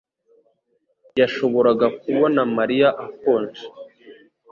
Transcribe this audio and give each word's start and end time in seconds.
yashoboraga 1.19 1.87
kubona 2.01 2.41
Mariya 2.57 2.89
akonje 3.05 3.63